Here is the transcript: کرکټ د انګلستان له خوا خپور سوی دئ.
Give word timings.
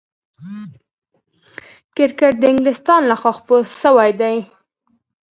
کرکټ 1.95 2.33
د 2.39 2.43
انګلستان 2.51 3.01
له 3.11 3.15
خوا 3.21 3.31
خپور 3.37 3.63
سوی 3.81 4.09
دئ. 4.19 4.37